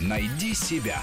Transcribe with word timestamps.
Найди 0.00 0.54
себя. 0.54 1.00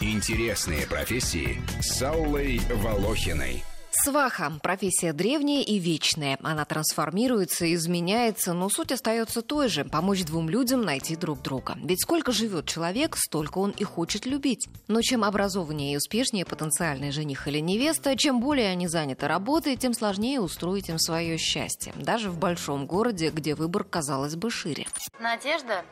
Интересные 0.00 0.86
профессии 0.86 1.62
с 1.80 2.02
Аллой 2.02 2.60
Волохиной. 2.82 3.64
Сваха– 4.04 4.52
профессия 4.62 5.12
древняя 5.12 5.62
и 5.62 5.78
вечная. 5.78 6.38
Она 6.42 6.64
трансформируется, 6.64 7.72
изменяется, 7.74 8.52
но 8.52 8.68
суть 8.68 8.92
остается 8.92 9.42
той 9.42 9.68
же– 9.68 9.84
помочь 9.90 10.22
двум 10.24 10.50
людям 10.50 10.82
найти 10.82 11.16
друг 11.16 11.40
друга. 11.42 11.76
Ведь 11.82 12.02
сколько 12.02 12.30
живет 12.30 12.66
человек, 12.66 13.16
столько 13.16 13.58
он 13.58 13.70
и 13.70 13.84
хочет 13.84 14.26
любить. 14.26 14.68
Но 14.86 15.00
чем 15.00 15.24
образованнее 15.24 15.94
и 15.94 15.96
успешнее 15.96 16.44
потенциальный 16.44 17.10
жених 17.10 17.48
или 17.48 17.58
невеста, 17.58 18.16
чем 18.16 18.38
более 18.38 18.68
они 18.68 18.86
заняты 18.86 19.26
работой, 19.26 19.76
тем 19.76 19.94
сложнее 19.94 20.40
устроить 20.40 20.88
им 20.88 20.98
свое 20.98 21.38
счастье. 21.38 21.92
Даже 21.96 22.30
в 22.30 22.38
большом 22.38 22.86
городе, 22.86 23.30
где 23.30 23.54
выбор, 23.54 23.82
казалось 23.82 24.36
бы, 24.36 24.50
шире. 24.50 24.86
Надежда, 25.18 25.84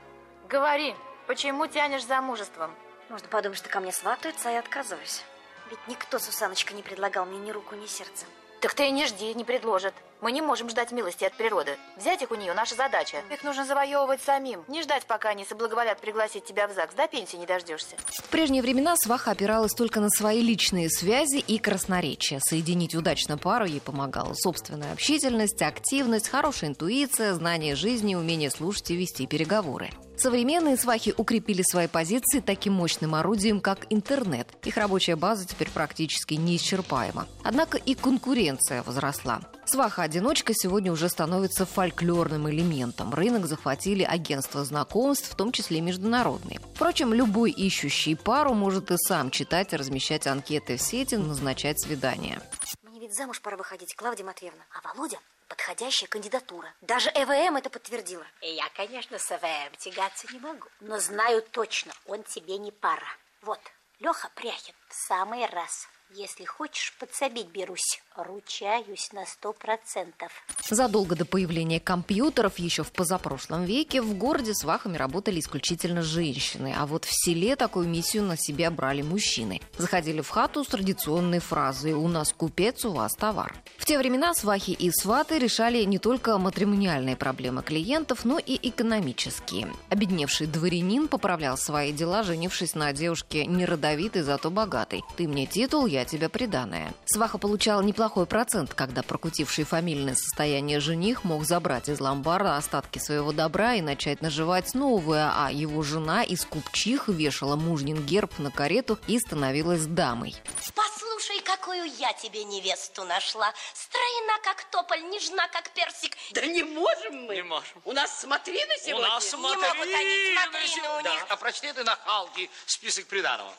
говори, 0.48 0.94
почему 1.26 1.66
тянешь 1.66 2.06
за 2.06 2.20
мужеством? 2.20 2.70
Можно 3.08 3.28
подумать, 3.28 3.58
что 3.58 3.68
ко 3.68 3.80
мне 3.80 3.92
сватаются, 3.92 4.48
а 4.48 4.52
я 4.52 4.58
отказываюсь. 4.60 5.22
Ведь 5.70 5.78
никто, 5.88 6.18
Сусаночка, 6.18 6.74
не 6.74 6.82
предлагал 6.82 7.26
мне 7.26 7.38
ни 7.38 7.50
руку, 7.50 7.74
ни 7.74 7.86
сердце. 7.86 8.26
Так 8.60 8.72
ты 8.72 8.88
и 8.88 8.90
не 8.90 9.06
жди, 9.06 9.34
не 9.34 9.44
предложат. 9.44 9.92
Мы 10.22 10.32
не 10.32 10.40
можем 10.40 10.70
ждать 10.70 10.90
милости 10.90 11.24
от 11.24 11.34
природы. 11.34 11.76
Взять 11.98 12.22
их 12.22 12.30
у 12.30 12.34
нее 12.34 12.54
наша 12.54 12.74
задача. 12.74 13.18
Их 13.30 13.44
нужно 13.44 13.66
завоевывать 13.66 14.22
самим. 14.22 14.64
Не 14.68 14.82
ждать, 14.82 15.04
пока 15.04 15.28
они 15.28 15.44
соблаговолят 15.44 16.00
пригласить 16.00 16.46
тебя 16.46 16.66
в 16.66 16.72
ЗАГС. 16.72 16.94
До 16.94 17.06
пенсии 17.06 17.36
не 17.36 17.44
дождешься. 17.44 17.96
В 18.08 18.30
прежние 18.30 18.62
времена 18.62 18.96
сваха 18.96 19.32
опиралась 19.32 19.74
только 19.74 20.00
на 20.00 20.08
свои 20.08 20.40
личные 20.40 20.88
связи 20.88 21.36
и 21.36 21.58
красноречие. 21.58 22.40
Соединить 22.40 22.94
удачно 22.94 23.36
пару 23.36 23.66
ей 23.66 23.82
помогала 23.82 24.32
собственная 24.32 24.94
общительность, 24.94 25.60
активность, 25.60 26.30
хорошая 26.30 26.70
интуиция, 26.70 27.34
знание 27.34 27.74
жизни, 27.74 28.14
умение 28.14 28.50
слушать 28.50 28.90
и 28.92 28.96
вести 28.96 29.26
переговоры. 29.26 29.90
Современные 30.16 30.76
свахи 30.76 31.12
укрепили 31.16 31.62
свои 31.62 31.88
позиции 31.88 32.40
таким 32.40 32.74
мощным 32.74 33.14
орудием, 33.14 33.60
как 33.60 33.86
интернет. 33.90 34.48
Их 34.64 34.76
рабочая 34.76 35.16
база 35.16 35.46
теперь 35.46 35.70
практически 35.70 36.34
неисчерпаема. 36.34 37.26
Однако 37.42 37.78
и 37.78 37.94
конкуренция 37.94 38.82
возросла. 38.84 39.40
Сваха-одиночка 39.66 40.52
сегодня 40.54 40.92
уже 40.92 41.08
становится 41.08 41.66
фольклорным 41.66 42.48
элементом. 42.48 43.12
Рынок 43.12 43.46
захватили 43.46 44.02
агентства 44.02 44.64
знакомств, 44.64 45.30
в 45.30 45.34
том 45.34 45.52
числе 45.52 45.80
международные. 45.80 46.60
Впрочем, 46.74 47.12
любой 47.12 47.50
ищущий 47.50 48.14
пару 48.14 48.54
может 48.54 48.90
и 48.90 48.96
сам 48.96 49.30
читать 49.30 49.72
и 49.72 49.76
размещать 49.76 50.26
анкеты 50.26 50.76
в 50.76 50.82
сети, 50.82 51.16
назначать 51.16 51.80
свидания. 51.80 52.40
Мне 52.82 53.00
ведь 53.00 53.14
замуж 53.14 53.40
пора 53.40 53.56
выходить, 53.56 53.94
Клавдия 53.96 54.24
Матвеевна. 54.24 54.64
А 54.70 54.86
Володя 54.86 55.18
подходящая 55.48 56.08
кандидатура. 56.08 56.74
Даже 56.80 57.10
ЭВМ 57.10 57.56
это 57.56 57.70
подтвердила. 57.70 58.26
Я, 58.40 58.68
конечно, 58.76 59.18
с 59.18 59.30
ЭВМ 59.30 59.74
тягаться 59.78 60.26
не 60.32 60.38
могу. 60.38 60.68
Но 60.80 60.98
знаю 60.98 61.42
точно, 61.42 61.92
он 62.06 62.22
тебе 62.22 62.58
не 62.58 62.72
пара. 62.72 63.08
Вот, 63.42 63.60
Леха 64.00 64.30
Пряхин 64.34 64.74
в 64.88 64.94
самый 64.94 65.46
раз. 65.46 65.88
Если 66.10 66.44
хочешь, 66.44 66.94
подсобить 67.00 67.48
берусь. 67.48 68.00
Ручаюсь 68.14 69.10
на 69.12 69.26
сто 69.26 69.52
процентов. 69.52 70.30
Задолго 70.70 71.16
до 71.16 71.24
появления 71.24 71.80
компьютеров, 71.80 72.60
еще 72.60 72.84
в 72.84 72.92
позапрошлом 72.92 73.64
веке, 73.64 74.00
в 74.00 74.16
городе 74.16 74.54
с 74.54 74.62
вахами 74.62 74.96
работали 74.96 75.40
исключительно 75.40 76.02
женщины. 76.02 76.72
А 76.76 76.86
вот 76.86 77.04
в 77.04 77.10
селе 77.10 77.56
такую 77.56 77.88
миссию 77.88 78.22
на 78.22 78.36
себя 78.36 78.70
брали 78.70 79.02
мужчины. 79.02 79.60
Заходили 79.76 80.20
в 80.20 80.28
хату 80.28 80.62
с 80.62 80.68
традиционной 80.68 81.40
фразой 81.40 81.94
«У 81.94 82.06
нас 82.06 82.32
купец, 82.32 82.84
у 82.84 82.92
вас 82.92 83.14
товар». 83.14 83.56
В 83.78 83.84
те 83.84 83.98
времена 83.98 84.34
свахи 84.34 84.70
и 84.70 84.92
сваты 84.92 85.38
решали 85.38 85.82
не 85.82 85.98
только 85.98 86.38
матримониальные 86.38 87.16
проблемы 87.16 87.62
клиентов, 87.64 88.24
но 88.24 88.38
и 88.38 88.56
экономические. 88.68 89.72
Обедневший 89.88 90.46
дворянин 90.46 91.08
поправлял 91.08 91.58
свои 91.58 91.92
дела, 91.92 92.22
женившись 92.22 92.74
на 92.74 92.92
девушке 92.92 93.44
неродовитой, 93.46 94.22
зато 94.22 94.50
богатой. 94.50 95.02
«Ты 95.16 95.26
мне 95.26 95.46
титул, 95.46 95.86
я 95.94 96.04
тебя 96.04 96.28
приданная». 96.28 96.92
Сваха 97.06 97.38
получала 97.38 97.80
неплохой 97.80 98.26
процент, 98.26 98.74
когда 98.74 99.02
прокутивший 99.02 99.64
фамильное 99.64 100.14
состояние 100.14 100.80
жених 100.80 101.24
мог 101.24 101.44
забрать 101.44 101.88
из 101.88 102.00
ломбарда 102.00 102.56
остатки 102.56 102.98
своего 102.98 103.32
добра 103.32 103.74
и 103.74 103.80
начать 103.80 104.20
наживать 104.22 104.74
новое, 104.74 105.32
а 105.34 105.50
его 105.50 105.82
жена 105.82 106.22
из 106.22 106.44
купчих 106.44 107.08
вешала 107.08 107.56
мужнин 107.56 108.04
герб 108.04 108.38
на 108.38 108.50
карету 108.50 108.98
и 109.06 109.18
становилась 109.18 109.86
дамой. 109.86 110.34
Послушай, 110.74 111.40
какую 111.44 111.84
я 111.98 112.12
тебе 112.12 112.44
невесту 112.44 113.04
нашла. 113.04 113.52
Стройна, 113.72 114.38
как 114.42 114.64
тополь, 114.70 115.02
нежна, 115.10 115.46
как 115.48 115.70
персик. 115.70 116.16
Да 116.32 116.44
не 116.44 116.62
можем 116.62 117.24
мы. 117.26 117.36
Не 117.36 117.42
можем. 117.42 117.80
У 117.84 117.92
нас 117.92 118.20
смотрины 118.20 118.72
сегодня. 118.84 119.06
У 119.06 119.10
нас 119.12 119.32
Не 119.32 119.38
могут 119.38 119.62
они 119.62 120.34
смотрины 120.34 120.88
у 120.98 121.02
Да. 121.02 121.10
них. 121.14 121.26
А 121.28 121.36
прочти 121.36 121.72
ты 121.72 121.84
на 121.84 121.96
халке 121.96 122.50
список 122.66 123.06
приданого. 123.06 123.52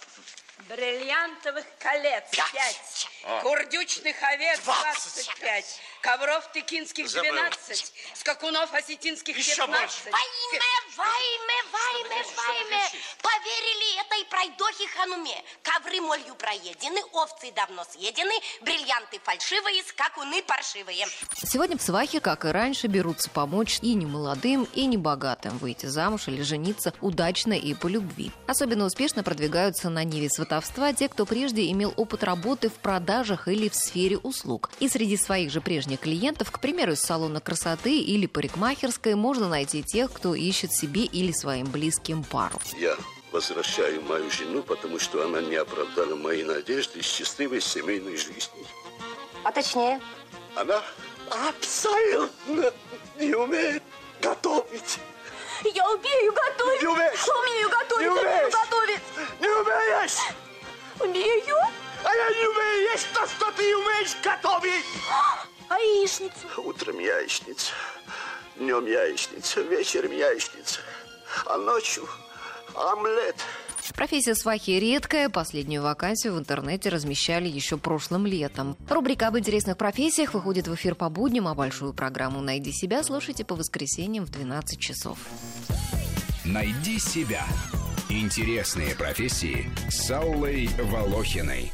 Бриллиантовых 0.59 1.65
колец 1.79 2.23
Пять. 2.31 2.51
5. 2.53 3.07
О. 3.23 3.41
Курдючных 3.41 4.15
овец 4.23 4.59
Двадцать. 4.61 5.25
25. 5.25 5.81
Ковров 6.01 6.51
тыкинских 6.53 7.09
Забыл. 7.09 7.33
12. 7.33 7.93
Скакунов 8.13 8.73
осетинских 8.73 9.37
Еще 9.37 9.55
15. 9.57 9.69
больше. 9.69 10.17
Ты 10.95 11.01
имя. 11.01 12.79
кричишь? 12.89 13.01
Поверили 13.21 14.01
этой 14.01 14.25
пройдохе 14.29 14.87
хануме. 14.95 15.35
Ковры 15.61 16.01
молью 16.01 16.35
проедены, 16.35 17.01
овцы 17.13 17.51
давно 17.55 17.83
съедены, 17.83 18.33
бриллианты 18.61 19.19
фальшивые, 19.23 19.83
скакуны 19.83 20.41
паршивые. 20.43 21.05
Сегодня 21.43 21.77
в 21.77 21.81
свахе, 21.81 22.19
как 22.19 22.45
и 22.45 22.49
раньше, 22.49 22.87
берутся 22.87 23.29
помочь 23.29 23.79
и 23.81 23.93
немолодым, 23.93 24.67
и 24.73 24.85
небогатым 24.85 25.57
выйти 25.57 25.87
замуж 25.87 26.27
или 26.27 26.41
жениться 26.41 26.93
удачно 27.01 27.53
и 27.53 27.73
по 27.73 27.87
любви. 27.87 28.31
Особенно 28.47 28.85
успешно 28.85 29.23
продвигаются 29.23 29.89
на 29.89 30.03
ниве 30.03 30.29
сватовства 30.29 30.93
те, 30.93 31.09
кто 31.09 31.25
прежде 31.25 31.69
имел 31.71 31.93
опыт 31.97 32.23
работы 32.23 32.69
в 32.69 32.73
продажах 32.73 33.47
или 33.47 33.69
в 33.69 33.75
сфере 33.75 34.17
услуг. 34.17 34.71
И 34.79 34.87
среди 34.87 35.17
своих 35.17 35.51
же 35.51 35.61
прежних 35.61 35.99
клиентов, 35.99 36.51
к 36.51 36.59
примеру, 36.59 36.93
из 36.93 37.01
салона 37.01 37.41
красоты 37.41 37.99
или 37.99 38.25
парикмахерской, 38.27 39.15
можно 39.15 39.49
найти 39.49 39.83
тех, 39.83 40.11
кто 40.11 40.35
ищет 40.35 40.73
себе 40.73 40.84
или 40.85 41.31
своим 41.31 41.67
близким 41.67 42.23
пару. 42.23 42.59
Я 42.77 42.95
возвращаю 43.31 44.01
мою 44.03 44.29
жену, 44.31 44.63
потому 44.63 44.99
что 44.99 45.25
она 45.25 45.41
не 45.41 45.55
оправдала 45.55 46.15
мои 46.15 46.43
надежды 46.43 47.01
счастливой 47.01 47.61
семейной 47.61 48.17
жизни. 48.17 48.65
А 49.43 49.51
точнее? 49.51 50.01
Она 50.55 50.81
абсолютно 51.29 52.71
не 53.19 53.33
умеет 53.33 53.83
готовить. 54.21 54.99
Я 55.63 55.89
умею 55.89 56.33
готовить! 56.33 56.81
Не 56.81 56.87
умеешь! 56.87 57.27
Умею 57.27 57.69
готовить! 57.69 58.01
Не 58.01 58.09
умею 58.09 58.51
готовить! 58.51 59.01
Не 59.39 59.47
умеешь! 59.47 60.17
Умею! 60.99 61.57
А 62.03 62.15
я 62.15 62.29
не 62.29 62.47
умею 62.47 62.91
есть 62.91 63.07
то, 63.13 63.25
что 63.25 63.51
ты 63.51 63.75
умеешь 63.75 64.15
готовить! 64.23 64.85
А 65.67 65.79
яичницу? 65.79 66.47
Утром 66.57 66.99
яичница, 66.99 67.73
днем 68.57 68.85
яичница, 68.85 69.61
вечером 69.61 70.11
яичница, 70.11 70.79
а 71.45 71.57
ночью 71.57 72.07
омлет. 72.73 73.35
Профессия 73.95 74.35
свахи 74.35 74.71
редкая. 74.71 75.29
Последнюю 75.29 75.83
вакансию 75.83 76.33
в 76.33 76.39
интернете 76.39 76.89
размещали 76.89 77.47
еще 77.47 77.77
прошлым 77.77 78.25
летом. 78.25 78.75
Рубрика 78.89 79.27
об 79.27 79.37
интересных 79.37 79.77
профессиях 79.77 80.33
выходит 80.33 80.67
в 80.67 80.75
эфир 80.75 80.95
по 80.95 81.09
будням, 81.09 81.47
а 81.47 81.53
большую 81.53 81.93
программу 81.93 82.41
«Найди 82.41 82.71
себя» 82.71 83.03
слушайте 83.03 83.45
по 83.45 83.55
воскресеньям 83.55 84.25
в 84.25 84.31
12 84.31 84.79
часов. 84.79 85.19
Найди 86.43 86.99
себя. 86.99 87.45
Интересные 88.09 88.95
профессии 88.95 89.69
с 89.89 90.11
Аллой 90.11 90.69
Волохиной. 90.79 91.71